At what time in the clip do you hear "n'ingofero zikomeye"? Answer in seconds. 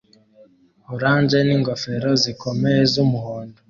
1.47-2.81